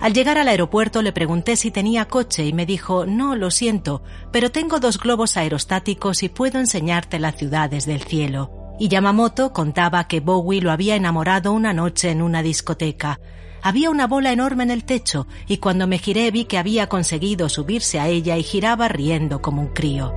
Al 0.00 0.14
llegar 0.14 0.38
al 0.38 0.48
aeropuerto 0.48 1.02
le 1.02 1.12
pregunté 1.12 1.56
si 1.56 1.70
tenía 1.70 2.06
coche 2.06 2.46
y 2.46 2.54
me 2.54 2.64
dijo, 2.64 3.04
no, 3.04 3.36
lo 3.36 3.50
siento, 3.50 4.02
pero 4.32 4.50
tengo 4.50 4.80
dos 4.80 4.98
globos 4.98 5.36
aerostáticos 5.36 6.22
y 6.22 6.30
puedo 6.30 6.58
enseñarte 6.58 7.18
la 7.18 7.32
ciudad 7.32 7.68
desde 7.68 7.94
el 7.94 8.02
cielo. 8.02 8.50
Y 8.80 8.88
Yamamoto 8.88 9.52
contaba 9.52 10.08
que 10.08 10.20
Bowie 10.20 10.62
lo 10.62 10.72
había 10.72 10.96
enamorado 10.96 11.52
una 11.52 11.74
noche 11.74 12.08
en 12.08 12.22
una 12.22 12.42
discoteca. 12.42 13.20
Había 13.62 13.90
una 13.90 14.06
bola 14.06 14.32
enorme 14.32 14.62
en 14.62 14.70
el 14.70 14.84
techo 14.84 15.26
y 15.46 15.58
cuando 15.58 15.86
me 15.86 15.98
giré 15.98 16.30
vi 16.30 16.44
que 16.44 16.58
había 16.58 16.88
conseguido 16.88 17.48
subirse 17.48 18.00
a 18.00 18.08
ella 18.08 18.36
y 18.36 18.42
giraba 18.42 18.88
riendo 18.88 19.42
como 19.42 19.62
un 19.62 19.68
crío. 19.68 20.14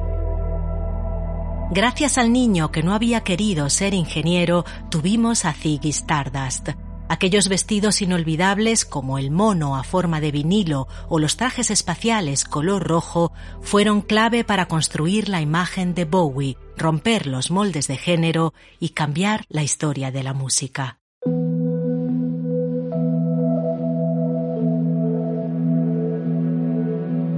Gracias 1.73 2.17
al 2.17 2.33
niño 2.33 2.71
que 2.71 2.83
no 2.83 2.93
había 2.93 3.21
querido 3.21 3.69
ser 3.69 3.93
ingeniero, 3.93 4.65
tuvimos 4.89 5.45
a 5.45 5.53
Ziggy 5.53 5.89
Stardust. 5.89 6.69
Aquellos 7.07 7.49
vestidos 7.49 8.01
inolvidables 8.01 8.85
como 8.85 9.17
el 9.17 9.31
mono 9.31 9.75
a 9.75 9.83
forma 9.83 10.21
de 10.21 10.31
vinilo 10.31 10.87
o 11.09 11.19
los 11.19 11.35
trajes 11.35 11.71
espaciales 11.71 12.45
color 12.45 12.87
rojo 12.87 13.33
fueron 13.61 14.01
clave 14.01 14.45
para 14.45 14.67
construir 14.67 15.27
la 15.27 15.41
imagen 15.41 15.93
de 15.93 16.05
Bowie, 16.05 16.57
romper 16.77 17.27
los 17.27 17.51
moldes 17.51 17.87
de 17.87 17.97
género 17.97 18.53
y 18.79 18.89
cambiar 18.89 19.43
la 19.49 19.63
historia 19.63 20.11
de 20.11 20.23
la 20.23 20.33
música. 20.33 21.00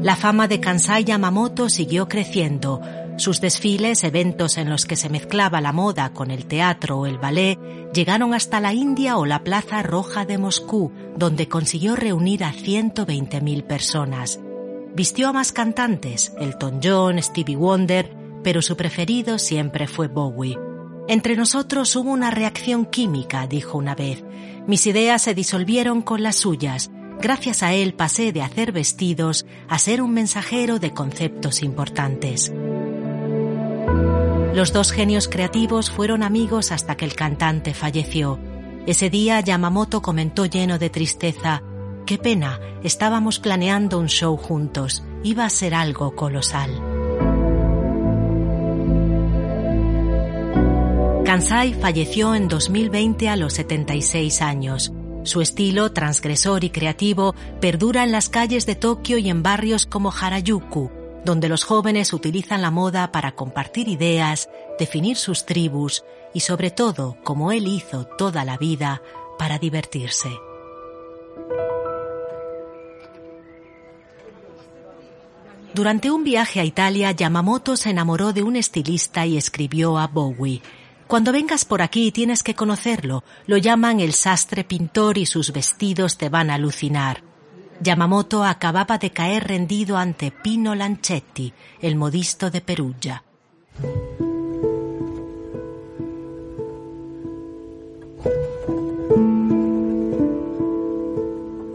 La 0.04 0.18
fama 0.18 0.50
de 0.50 0.60
Kansai 0.60 1.06
Yamamoto 1.06 1.70
siguió 1.70 2.10
creciendo. 2.10 2.82
Sus 3.16 3.40
desfiles, 3.40 4.04
eventos 4.04 4.58
en 4.58 4.70
los 4.70 4.86
que 4.86 4.98
se 4.98 5.08
mezclaba 5.08 5.62
la 5.62 5.72
moda 5.72 6.12
con 6.12 6.30
el 6.30 6.46
teatro 6.46 7.00
o 7.00 7.06
el 7.06 7.18
ballet, 7.18 7.58
llegaron 7.94 8.34
hasta 8.34 8.60
la 8.60 8.74
India 8.74 9.16
o 9.16 9.26
la 9.26 9.46
Plaza 9.46 9.82
Roja 9.82 10.26
de 10.26 10.38
Moscú, 10.38 10.92
donde 11.16 11.48
consiguió 11.48 11.96
reunir 11.96 12.44
a 12.44 12.52
120.000 12.52 13.64
personas. 13.64 14.42
Vistió 14.94 15.30
a 15.30 15.34
más 15.34 15.54
cantantes, 15.54 16.34
Elton 16.38 16.82
John, 16.84 17.24
Stevie 17.24 17.56
Wonder, 17.56 18.14
pero 18.44 18.62
su 18.62 18.76
preferido 18.76 19.40
siempre 19.40 19.88
fue 19.88 20.10
Bowie. 20.10 20.60
Entre 21.08 21.38
nosotros 21.38 21.96
hubo 21.96 22.12
una 22.12 22.30
reacción 22.30 22.88
química, 22.88 23.48
dijo 23.48 23.78
una 23.78 23.96
vez. 23.96 24.22
Mis 24.68 24.86
ideas 24.86 25.22
se 25.22 25.34
disolvieron 25.34 26.02
con 26.02 26.24
las 26.24 26.36
suyas 26.36 26.92
Gracias 27.22 27.64
a 27.64 27.74
él 27.74 27.94
pasé 27.94 28.32
de 28.32 28.42
hacer 28.42 28.72
vestidos 28.72 29.46
a 29.70 29.80
ser 29.80 30.02
un 30.02 30.14
mensajero 30.14 30.80
de 30.80 30.94
conceptos 30.94 31.64
importantes. 31.64 32.54
Los 34.54 34.72
dos 34.72 34.92
genios 34.92 35.28
creativos 35.28 35.90
fueron 35.90 36.22
amigos 36.22 36.72
hasta 36.72 36.96
que 36.96 37.06
el 37.06 37.16
cantante 37.16 37.74
falleció. 37.74 38.40
Ese 38.86 39.10
día 39.10 39.40
Yamamoto 39.40 40.02
comentó 40.02 40.46
lleno 40.46 40.78
de 40.78 40.90
tristeza, 40.90 41.64
Qué 42.06 42.18
pena, 42.18 42.60
estábamos 42.84 43.40
planeando 43.40 43.98
un 43.98 44.08
show 44.08 44.36
juntos, 44.36 45.04
iba 45.24 45.46
a 45.46 45.50
ser 45.50 45.74
algo 45.74 46.16
colosal. 46.16 46.70
Kansai 51.24 51.74
falleció 51.74 52.36
en 52.36 52.50
2020 52.50 53.30
a 53.30 53.38
los 53.38 53.54
76 53.54 54.42
años. 54.42 54.94
Su 55.24 55.40
estilo 55.40 55.94
transgresor 55.94 56.66
y 56.66 56.70
creativo 56.70 57.34
perdura 57.62 58.04
en 58.04 58.12
las 58.12 58.28
calles 58.28 58.66
de 58.66 58.76
Tokio 58.76 59.18
y 59.18 59.30
en 59.30 59.42
barrios 59.42 59.86
como 59.86 60.12
Harajuku, 60.12 60.92
donde 61.24 61.48
los 61.48 61.64
jóvenes 61.64 62.12
utilizan 62.12 62.62
la 62.62 62.72
moda 62.72 63.12
para 63.12 63.32
compartir 63.32 63.88
ideas, 63.88 64.50
definir 64.78 65.16
sus 65.16 65.46
tribus 65.46 66.04
y 66.34 66.42
sobre 66.42 66.72
todo, 66.72 67.18
como 67.24 67.54
él 67.54 67.68
hizo 67.68 68.06
toda 68.06 68.44
la 68.44 68.58
vida, 68.58 69.02
para 69.40 69.60
divertirse. 69.60 70.30
Durante 75.74 76.12
un 76.12 76.24
viaje 76.24 76.60
a 76.60 76.66
Italia, 76.66 77.12
Yamamoto 77.12 77.78
se 77.78 77.90
enamoró 77.90 78.32
de 78.34 78.44
un 78.44 78.58
estilista 78.58 79.26
y 79.26 79.38
escribió 79.38 79.98
a 79.98 80.08
Bowie, 80.08 80.62
cuando 81.14 81.32
vengas 81.32 81.64
por 81.64 81.84
aquí 81.84 82.12
tienes 82.12 82.42
que 82.42 82.56
conocerlo. 82.56 83.24
Lo 83.46 83.58
llaman 83.58 84.00
el 84.00 84.14
sastre 84.14 84.64
pintor 84.64 85.20
y 85.20 85.28
sus 85.28 85.54
vestidos 85.54 86.18
te 86.18 86.28
van 86.28 86.50
a 86.50 86.56
alucinar. 86.56 87.22
Yamamoto 87.82 88.44
acababa 88.44 88.98
de 88.98 89.12
caer 89.12 89.48
rendido 89.48 89.98
ante 89.98 90.32
Pino 90.32 90.74
Lancetti, 90.74 91.54
el 91.82 91.98
modisto 91.98 92.50
de 92.50 92.62
Perugia. 92.62 93.24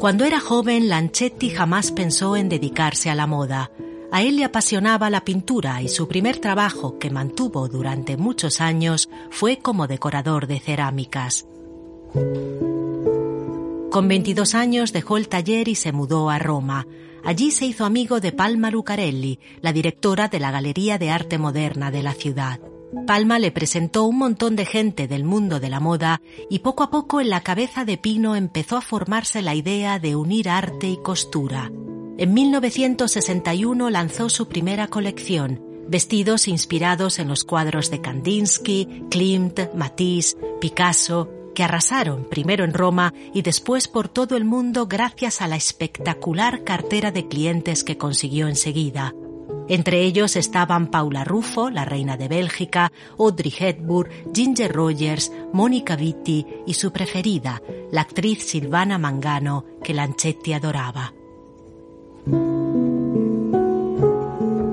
Cuando 0.00 0.24
era 0.24 0.40
joven, 0.40 0.88
Lancetti 0.88 1.50
jamás 1.50 1.92
pensó 1.92 2.34
en 2.34 2.48
dedicarse 2.48 3.08
a 3.08 3.14
la 3.14 3.28
moda. 3.28 3.70
A 4.10 4.22
él 4.22 4.36
le 4.36 4.44
apasionaba 4.44 5.10
la 5.10 5.24
pintura 5.24 5.82
y 5.82 5.88
su 5.88 6.08
primer 6.08 6.38
trabajo, 6.38 6.98
que 6.98 7.10
mantuvo 7.10 7.68
durante 7.68 8.16
muchos 8.16 8.60
años, 8.60 9.10
fue 9.30 9.58
como 9.58 9.86
decorador 9.86 10.46
de 10.46 10.60
cerámicas. 10.60 11.46
Con 13.90 14.08
22 14.08 14.54
años 14.54 14.92
dejó 14.92 15.18
el 15.18 15.28
taller 15.28 15.68
y 15.68 15.74
se 15.74 15.92
mudó 15.92 16.30
a 16.30 16.38
Roma. 16.38 16.86
Allí 17.24 17.50
se 17.50 17.66
hizo 17.66 17.84
amigo 17.84 18.20
de 18.20 18.32
Palma 18.32 18.70
Lucarelli, 18.70 19.40
la 19.60 19.72
directora 19.72 20.28
de 20.28 20.40
la 20.40 20.50
Galería 20.50 20.98
de 20.98 21.10
Arte 21.10 21.36
Moderna 21.36 21.90
de 21.90 22.02
la 22.02 22.14
ciudad. 22.14 22.60
Palma 23.06 23.38
le 23.38 23.50
presentó 23.50 24.04
un 24.04 24.16
montón 24.16 24.56
de 24.56 24.64
gente 24.64 25.08
del 25.08 25.24
mundo 25.24 25.60
de 25.60 25.68
la 25.68 25.80
moda 25.80 26.22
y 26.48 26.60
poco 26.60 26.82
a 26.82 26.90
poco 26.90 27.20
en 27.20 27.28
la 27.28 27.42
cabeza 27.42 27.84
de 27.84 27.98
Pino 27.98 28.34
empezó 28.34 28.78
a 28.78 28.80
formarse 28.80 29.42
la 29.42 29.54
idea 29.54 29.98
de 29.98 30.16
unir 30.16 30.48
arte 30.48 30.88
y 30.88 30.96
costura. 30.96 31.70
En 32.18 32.34
1961 32.34 33.90
lanzó 33.90 34.28
su 34.28 34.48
primera 34.48 34.88
colección, 34.88 35.62
vestidos 35.86 36.48
inspirados 36.48 37.20
en 37.20 37.28
los 37.28 37.44
cuadros 37.44 37.92
de 37.92 38.00
Kandinsky, 38.00 39.04
Klimt, 39.08 39.72
Matisse, 39.76 40.36
Picasso, 40.60 41.30
que 41.54 41.62
arrasaron 41.62 42.24
primero 42.28 42.64
en 42.64 42.74
Roma 42.74 43.14
y 43.32 43.42
después 43.42 43.86
por 43.86 44.08
todo 44.08 44.36
el 44.36 44.44
mundo 44.44 44.88
gracias 44.88 45.40
a 45.40 45.46
la 45.46 45.54
espectacular 45.54 46.64
cartera 46.64 47.12
de 47.12 47.28
clientes 47.28 47.84
que 47.84 47.98
consiguió 47.98 48.48
enseguida. 48.48 49.14
Entre 49.68 50.02
ellos 50.02 50.34
estaban 50.34 50.88
Paula 50.88 51.22
Ruffo, 51.22 51.70
la 51.70 51.84
reina 51.84 52.16
de 52.16 52.26
Bélgica, 52.26 52.90
Audrey 53.16 53.54
Hepburn, 53.56 54.10
Ginger 54.34 54.72
Rogers, 54.72 55.30
Mónica 55.52 55.94
Vitti 55.94 56.44
y 56.66 56.74
su 56.74 56.90
preferida, 56.90 57.62
la 57.92 58.00
actriz 58.00 58.44
Silvana 58.44 58.98
Mangano, 58.98 59.64
que 59.84 59.94
Lanchetti 59.94 60.52
adoraba. 60.52 61.12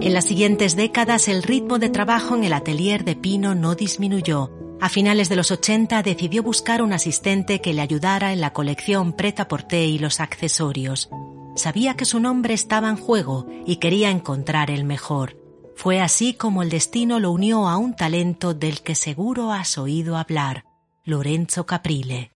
En 0.01 0.13
las 0.13 0.25
siguientes 0.25 0.75
décadas 0.75 1.27
el 1.27 1.41
ritmo 1.41 1.79
de 1.79 1.89
trabajo 1.89 2.35
en 2.35 2.43
el 2.43 2.53
atelier 2.53 3.03
de 3.03 3.15
Pino 3.15 3.55
no 3.55 3.75
disminuyó. 3.75 4.51
A 4.79 4.89
finales 4.89 5.29
de 5.29 5.35
los 5.35 5.50
80 5.51 6.03
decidió 6.03 6.43
buscar 6.43 6.81
un 6.81 6.93
asistente 6.93 7.59
que 7.59 7.74
le 7.74 7.81
ayudara 7.81 8.33
en 8.33 8.39
la 8.39 8.53
colección 8.53 9.13
Preta 9.13 9.47
Porté 9.47 9.88
y 9.88 9.97
los 9.97 10.19
accesorios. 10.19 11.09
Sabía 11.55 11.95
que 11.95 12.05
su 12.05 12.19
nombre 12.19 12.53
estaba 12.53 12.89
en 12.89 12.97
juego 12.97 13.47
y 13.65 13.77
quería 13.77 14.12
encontrar 14.12 14.69
el 14.69 14.83
mejor. 14.83 15.38
Fue 15.75 16.00
así 16.00 16.33
como 16.33 16.62
el 16.62 16.69
destino 16.69 17.19
lo 17.19 17.31
unió 17.31 17.67
a 17.67 17.77
un 17.77 17.95
talento 17.95 18.53
del 18.53 18.81
que 18.81 18.95
seguro 18.95 19.51
has 19.51 19.77
oído 19.77 20.17
hablar, 20.17 20.65
Lorenzo 21.03 21.65
Caprile. 21.65 22.31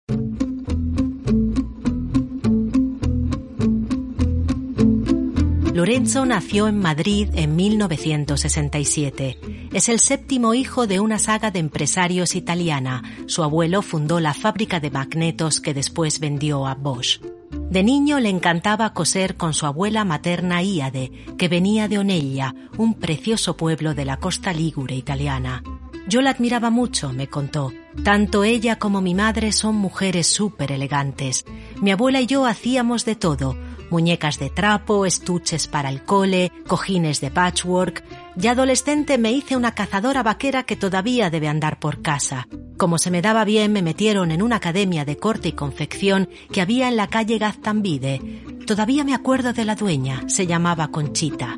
Lorenzo 5.79 6.25
nació 6.25 6.67
en 6.67 6.77
Madrid 6.77 7.29
en 7.35 7.55
1967. 7.55 9.39
Es 9.71 9.87
el 9.87 10.01
séptimo 10.01 10.53
hijo 10.53 10.87
de 10.87 10.99
una 10.99 11.19
saga 11.19 11.51
de 11.51 11.59
empresarios 11.59 12.35
italiana. 12.35 13.01
Su 13.27 13.43
abuelo 13.43 13.81
fundó 13.81 14.19
la 14.19 14.33
fábrica 14.33 14.81
de 14.81 14.91
magnetos 14.91 15.61
que 15.61 15.73
después 15.73 16.19
vendió 16.19 16.67
a 16.67 16.75
Bosch. 16.75 17.21
De 17.51 17.81
niño 17.81 18.19
le 18.19 18.27
encantaba 18.27 18.93
coser 18.93 19.37
con 19.37 19.53
su 19.53 19.67
abuela 19.67 20.03
materna 20.03 20.61
Iade, 20.61 21.13
que 21.37 21.47
venía 21.47 21.87
de 21.87 21.99
Oneglia, 21.99 22.53
un 22.77 22.95
precioso 22.95 23.55
pueblo 23.55 23.93
de 23.93 24.03
la 24.03 24.17
costa 24.17 24.51
ligure 24.51 24.95
italiana. 24.95 25.63
Yo 26.09 26.21
la 26.21 26.31
admiraba 26.31 26.71
mucho, 26.71 27.13
me 27.13 27.27
contó. 27.27 27.71
Tanto 28.03 28.43
ella 28.43 28.79
como 28.79 28.99
mi 28.99 29.13
madre 29.13 29.51
son 29.53 29.75
mujeres 29.75 30.27
súper 30.27 30.71
elegantes. 30.71 31.45
Mi 31.81 31.91
abuela 31.91 32.19
y 32.19 32.25
yo 32.25 32.45
hacíamos 32.45 33.05
de 33.05 33.15
todo, 33.15 33.55
muñecas 33.91 34.39
de 34.39 34.49
trapo, 34.49 35.05
estuches 35.05 35.67
para 35.67 35.89
el 35.89 36.03
cole, 36.03 36.51
cojines 36.67 37.21
de 37.21 37.31
patchwork. 37.31 38.03
Ya 38.35 38.51
adolescente 38.51 39.17
me 39.17 39.31
hice 39.31 39.55
una 39.55 39.75
cazadora 39.75 40.23
vaquera 40.23 40.63
que 40.63 40.75
todavía 40.75 41.29
debe 41.29 41.47
andar 41.47 41.79
por 41.79 42.01
casa. 42.01 42.47
Como 42.77 42.97
se 42.97 43.11
me 43.11 43.21
daba 43.21 43.43
bien, 43.43 43.73
me 43.73 43.81
metieron 43.81 44.31
en 44.31 44.41
una 44.41 44.57
academia 44.57 45.05
de 45.05 45.17
corte 45.17 45.49
y 45.49 45.53
confección 45.53 46.29
que 46.51 46.61
había 46.61 46.87
en 46.87 46.95
la 46.95 47.07
calle 47.07 47.37
Gaztambide. 47.37 48.21
Todavía 48.65 49.03
me 49.03 49.13
acuerdo 49.13 49.53
de 49.53 49.65
la 49.65 49.75
dueña, 49.75 50.23
se 50.27 50.47
llamaba 50.47 50.89
Conchita. 50.89 51.57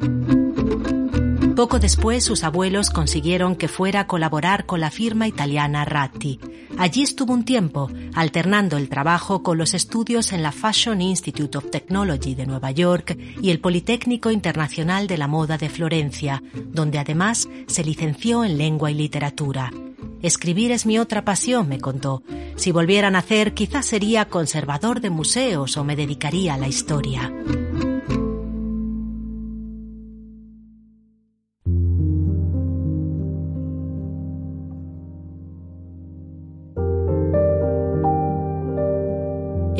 Poco 1.62 1.78
después 1.78 2.24
sus 2.24 2.44
abuelos 2.44 2.90
consiguieron 2.90 3.56
que 3.56 3.68
fuera 3.68 4.00
a 4.00 4.08
colaborar 4.08 4.66
con 4.66 4.80
la 4.80 4.90
firma 4.90 5.28
italiana 5.28 5.86
Ratti. 5.86 6.40
Allí 6.80 7.04
estuvo 7.04 7.36
un 7.36 7.46
tiempo, 7.46 7.88
alternando 8.16 8.78
el 8.78 8.90
trabajo 8.90 9.44
con 9.44 9.60
los 9.60 9.76
estudios 9.76 10.34
en 10.34 10.42
la 10.42 10.52
Fashion 10.52 11.00
Institute 11.02 11.56
of 11.56 11.70
Technology 11.70 12.34
de 12.34 12.48
Nueva 12.48 12.72
York 12.72 13.16
y 13.40 13.52
el 13.52 13.60
Politécnico 13.60 14.32
Internacional 14.32 15.06
de 15.06 15.20
la 15.20 15.28
Moda 15.28 15.60
de 15.60 15.70
Florencia, 15.70 16.42
donde 16.52 16.98
además 16.98 17.48
se 17.68 17.84
licenció 17.84 18.44
en 18.44 18.58
lengua 18.58 18.90
y 18.90 18.96
literatura. 18.96 19.72
Escribir 20.24 20.72
es 20.72 20.88
mi 20.88 20.98
otra 20.98 21.24
pasión, 21.24 21.70
me 21.70 21.80
contó. 21.80 22.24
Si 22.56 22.72
volvieran 22.72 23.16
a 23.16 23.20
hacer, 23.20 23.54
quizás 23.54 23.86
sería 23.86 24.26
conservador 24.26 25.00
de 25.00 25.12
museos 25.12 25.78
o 25.78 25.84
me 25.84 25.96
dedicaría 25.96 26.56
a 26.56 26.58
la 26.58 26.68
historia. 26.68 27.32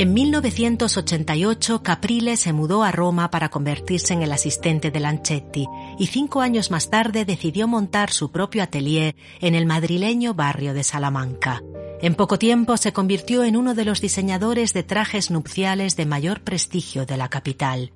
En 0.02 0.16
1988 0.16 1.84
Caprile 1.84 2.36
se 2.36 2.54
mudó 2.54 2.82
a 2.82 2.92
Roma 2.92 3.30
para 3.30 3.50
convertirse 3.50 4.16
en 4.16 4.24
el 4.24 4.32
asistente 4.32 4.90
de 4.90 5.00
Lanchetti 5.00 5.68
y 6.00 6.08
cinco 6.08 6.42
años 6.42 6.72
más 6.72 6.90
tarde 6.90 7.24
decidió 7.24 7.68
montar 7.68 8.10
su 8.10 8.32
propio 8.32 8.64
atelier 8.64 9.16
en 9.42 9.54
el 9.54 9.68
madrileño 9.68 10.34
barrio 10.34 10.74
de 10.74 10.84
Salamanca. 10.84 11.62
En 12.02 12.16
poco 12.16 12.40
tiempo 12.40 12.78
se 12.78 12.94
convirtió 12.94 13.44
en 13.44 13.56
uno 13.56 13.76
de 13.76 13.86
los 13.86 14.02
diseñadores 14.02 14.74
de 14.74 14.82
trajes 14.82 15.30
nupciales 15.30 15.96
de 15.96 16.08
mayor 16.08 16.42
prestigio 16.42 17.06
de 17.06 17.18
la 17.18 17.30
capital. 17.30 17.94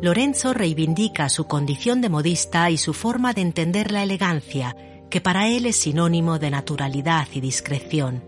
Lorenzo 0.00 0.54
reivindica 0.54 1.28
su 1.28 1.48
condición 1.48 2.00
de 2.00 2.08
modista 2.08 2.70
y 2.70 2.78
su 2.78 2.94
forma 2.94 3.32
de 3.32 3.40
entender 3.40 3.90
la 3.90 4.04
elegancia, 4.04 4.76
que 5.10 5.20
para 5.20 5.48
él 5.48 5.66
es 5.66 5.74
sinónimo 5.74 6.38
de 6.38 6.52
naturalidad 6.52 7.26
y 7.32 7.40
discreción. 7.40 8.22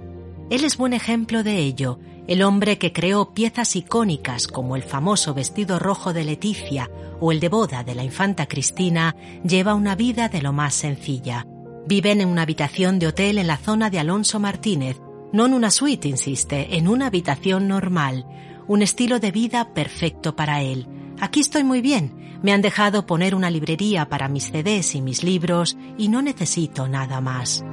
Él 0.51 0.65
es 0.65 0.77
buen 0.77 0.95
ejemplo 0.95 1.45
de 1.45 1.59
ello 1.59 2.01
el 2.31 2.45
hombre 2.45 2.79
que 2.79 2.93
creó 2.93 3.35
piezas 3.35 3.75
icónicas 3.75 4.47
como 4.47 4.77
el 4.77 4.85
famoso 4.85 5.35
vestido 5.35 5.81
rojo 5.81 6.13
de 6.13 6.23
Leticia 6.23 6.89
o 7.19 7.33
el 7.33 7.41
de 7.41 7.49
boda 7.49 7.83
de 7.83 7.97
la 7.97 8.05
infanta 8.05 8.47
Cristina 8.47 9.17
lleva 9.43 9.75
una 9.75 9.97
vida 9.97 10.29
de 10.29 10.41
lo 10.41 10.53
más 10.53 10.75
sencilla. 10.75 11.45
Viven 11.89 12.21
en 12.21 12.29
una 12.29 12.43
habitación 12.43 13.01
de 13.01 13.09
hotel 13.09 13.39
en 13.39 13.49
la 13.49 13.57
zona 13.57 13.91
de 13.91 13.99
Alonso 13.99 14.39
Martínez, 14.39 15.01
no 15.33 15.47
en 15.47 15.55
una 15.55 15.73
suite, 15.73 16.07
insiste, 16.07 16.77
en 16.77 16.87
una 16.87 17.09
habitación 17.09 17.67
normal, 17.67 18.27
un 18.69 18.83
estilo 18.83 19.19
de 19.19 19.33
vida 19.33 19.75
perfecto 19.75 20.37
para 20.37 20.63
él. 20.63 20.87
Aquí 21.19 21.41
estoy 21.41 21.65
muy 21.65 21.81
bien, 21.81 22.39
me 22.45 22.53
han 22.53 22.63
dejado 22.63 23.07
poner 23.07 23.35
una 23.35 23.51
librería 23.51 24.09
para 24.09 24.29
mis 24.29 24.53
CDs 24.53 24.95
y 24.95 25.03
mis 25.03 25.25
libros 25.25 25.77
y 25.99 26.07
no 26.07 26.23
necesito 26.23 26.87
nada 26.87 27.21
más. 27.21 27.65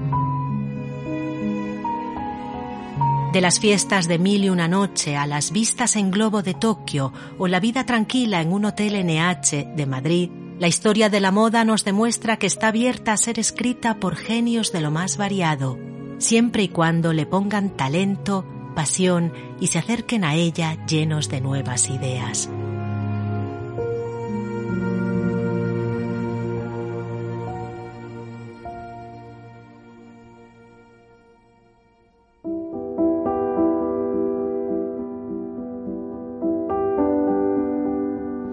De 3.38 3.41
las 3.41 3.60
fiestas 3.60 4.08
de 4.08 4.17
mil 4.17 4.45
y 4.45 4.50
una 4.50 4.67
noche 4.67 5.15
a 5.15 5.28
las 5.28 5.52
vistas 5.52 5.95
en 5.95 6.10
globo 6.10 6.41
de 6.41 6.56
Tokio 6.56 7.13
o 7.38 7.47
la 7.47 7.60
vida 7.60 7.86
tranquila 7.86 8.41
en 8.41 8.52
un 8.52 8.65
hotel 8.65 8.95
NH 9.06 9.76
de 9.76 9.86
Madrid, 9.86 10.32
la 10.58 10.67
historia 10.67 11.12
de 11.12 11.19
la 11.19 11.30
moda 11.30 11.63
nos 11.63 11.86
demuestra 11.86 12.38
que 12.38 12.47
está 12.47 12.69
abierta 12.69 13.13
a 13.13 13.17
ser 13.17 13.38
escrita 13.38 14.00
por 14.00 14.15
genios 14.15 14.71
de 14.71 14.82
lo 14.82 14.89
más 14.89 15.17
variado, 15.17 15.78
siempre 16.17 16.63
y 16.63 16.69
cuando 16.69 17.13
le 17.13 17.28
pongan 17.28 17.78
talento, 17.78 18.43
pasión 18.73 19.32
y 19.60 19.67
se 19.67 19.78
acerquen 19.78 20.23
a 20.23 20.34
ella 20.34 20.84
llenos 20.88 21.30
de 21.30 21.39
nuevas 21.39 21.91
ideas. 21.91 22.50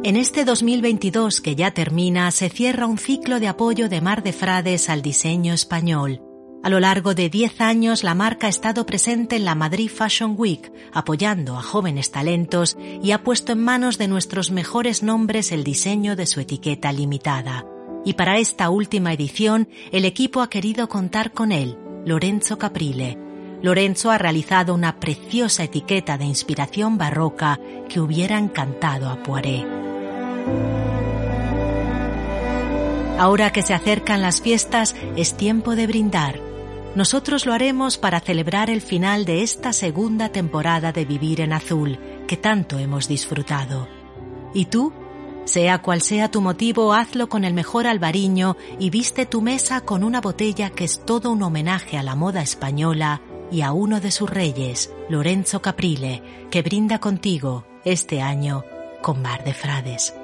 En 0.05 0.17
este 0.17 0.45
2022 0.45 1.41
que 1.41 1.57
ya 1.57 1.71
termina 1.71 2.31
se 2.31 2.51
cierra 2.51 2.87
un 2.87 2.99
ciclo 2.99 3.41
de 3.41 3.49
apoyo 3.49 3.89
de 3.89 4.03
Mar 4.03 4.23
de 4.23 4.35
Frades 4.35 4.91
al 4.91 5.01
diseño 5.01 5.55
español. 5.55 6.21
A 6.63 6.69
lo 6.69 6.79
largo 6.79 7.15
de 7.15 7.31
10 7.31 7.63
años 7.63 8.05
la 8.05 8.15
marca 8.15 8.47
ha 8.47 8.51
estado 8.51 8.85
presente 8.85 9.37
en 9.37 9.47
la 9.47 9.55
Madrid 9.55 9.89
Fashion 9.89 10.35
Week, 10.37 10.71
apoyando 10.93 11.57
a 11.57 11.63
jóvenes 11.63 12.11
talentos 12.11 12.77
y 13.03 13.13
ha 13.13 13.23
puesto 13.23 13.53
en 13.53 13.65
manos 13.65 13.97
de 13.97 14.09
nuestros 14.09 14.51
mejores 14.51 15.03
nombres 15.03 15.53
el 15.53 15.65
diseño 15.65 16.17
de 16.17 16.27
su 16.27 16.39
etiqueta 16.41 16.93
limitada. 16.93 17.65
Y 18.05 18.13
para 18.13 18.37
esta 18.37 18.69
última 18.69 19.15
edición 19.15 19.71
el 19.91 20.05
equipo 20.05 20.43
ha 20.43 20.51
querido 20.51 20.87
contar 20.87 21.33
con 21.33 21.51
él, 21.51 21.79
Lorenzo 22.05 22.59
Caprile. 22.59 23.19
Lorenzo 23.63 24.11
ha 24.11 24.19
realizado 24.19 24.75
una 24.75 25.01
preciosa 25.01 25.65
etiqueta 25.65 26.19
de 26.19 26.27
inspiración 26.27 26.99
barroca 26.99 27.59
que 27.89 28.01
hubiera 28.01 28.37
encantado 28.37 29.09
a 29.09 29.23
Poiré. 29.23 29.84
Ahora 33.19 33.53
que 33.53 33.63
se 33.63 33.75
acercan 33.75 34.23
las 34.23 34.41
fiestas, 34.41 34.97
es 35.17 35.37
tiempo 35.37 35.77
de 35.77 35.87
brindar. 35.87 36.41
Nosotros 36.95 37.47
lo 37.47 37.53
haremos 37.53 37.97
para 37.97 38.21
celebrar 38.21 38.71
el 38.71 38.81
final 38.81 39.25
de 39.25 39.43
esta 39.43 39.73
segunda 39.73 40.29
temporada 40.29 40.93
de 40.93 41.05
Vivir 41.05 41.41
en 41.41 41.53
Azul, 41.53 41.99
que 42.27 42.37
tanto 42.37 42.79
hemos 42.79 43.09
disfrutado. 43.09 43.89
¿Y 44.53 44.67
tú? 44.67 44.93
Sea 45.45 45.83
cual 45.83 46.01
sea 46.01 46.31
tu 46.31 46.41
motivo, 46.41 46.93
hazlo 46.93 47.29
con 47.29 47.45
el 47.45 47.55
mejor 47.55 47.87
albariño 47.87 48.57
y 48.79 48.91
viste 48.91 49.27
tu 49.27 49.43
mesa 49.43 49.83
con 49.83 50.03
una 50.03 50.21
botella 50.21 50.71
que 50.71 50.85
es 50.85 51.05
todo 51.05 51.33
un 51.33 51.43
homenaje 51.43 51.99
a 51.99 52.03
la 52.03 52.15
moda 52.15 52.43
española 52.43 53.21
y 53.51 53.61
a 53.61 53.73
uno 53.73 54.01
de 54.01 54.11
sus 54.11 54.31
reyes, 54.31 54.93
Lorenzo 55.09 55.61
Caprile, 55.61 56.23
que 56.51 56.63
brinda 56.63 56.99
contigo 56.99 57.67
este 57.85 58.23
año 58.23 58.65
con 59.03 59.21
Mar 59.21 59.45
de 59.45 59.53
Frades. 59.53 60.15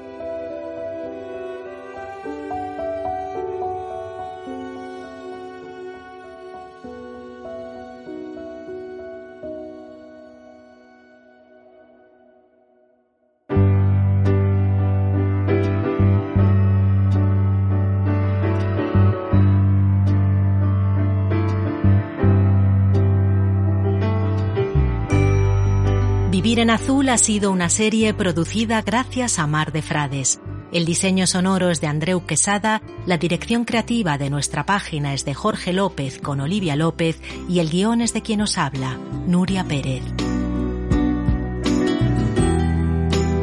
Vivir 26.51 26.69
Azul 26.69 27.09
ha 27.11 27.17
sido 27.17 27.53
una 27.53 27.69
serie 27.69 28.13
producida 28.13 28.83
gracias 28.83 29.39
a 29.39 29.47
Mar 29.47 29.71
de 29.71 29.83
Frades. 29.83 30.41
El 30.73 30.85
diseño 30.85 31.29
sonoro 31.29 31.71
es 31.71 31.81
de 31.81 31.87
Andreu 31.87 32.27
Quesada, 32.27 32.83
la 33.07 33.19
dirección 33.19 33.65
creativa 33.65 34.19
de 34.19 34.31
nuestra 34.31 34.67
página 34.67 35.15
es 35.15 35.25
de 35.25 35.33
Jorge 35.33 35.73
López 35.73 36.19
con 36.19 36.41
Olivia 36.41 36.75
López 36.75 37.21
y 37.49 37.61
el 37.61 37.71
guion 37.71 38.01
es 38.01 38.15
de 38.15 38.23
quien 38.23 38.41
os 38.41 38.59
habla, 38.59 38.99
Nuria 39.29 39.63
Pérez. 39.63 40.03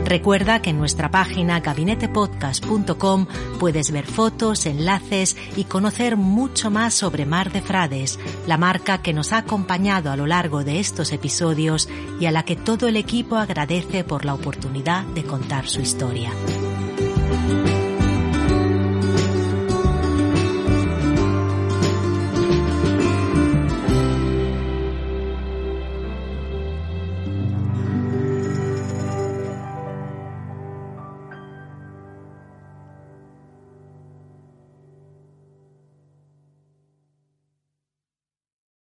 Recuerda 0.07 0.61
que 0.61 0.69
en 0.69 0.77
nuestra 0.77 1.11
página 1.11 1.59
gabinetepodcast.com 1.59 3.27
puedes 3.59 3.91
ver 3.91 4.05
fotos, 4.05 4.65
enlaces 4.65 5.35
y 5.57 5.65
conocer 5.65 6.15
mucho 6.15 6.71
más 6.71 6.93
sobre 6.93 7.25
Mar 7.25 7.51
de 7.51 7.61
Frades, 7.61 8.17
la 8.47 8.57
marca 8.57 9.01
que 9.01 9.11
nos 9.11 9.33
ha 9.33 9.39
acompañado 9.39 10.09
a 10.09 10.15
lo 10.15 10.25
largo 10.25 10.63
de 10.63 10.79
estos 10.79 11.11
episodios 11.11 11.89
y 12.21 12.25
a 12.25 12.31
la 12.31 12.43
que 12.43 12.55
todo 12.55 12.87
el 12.87 12.95
equipo 12.95 13.35
agradece 13.35 14.05
por 14.05 14.23
la 14.23 14.33
oportunidad 14.33 15.03
de 15.07 15.23
contar 15.23 15.67
su 15.67 15.81
historia. 15.81 16.31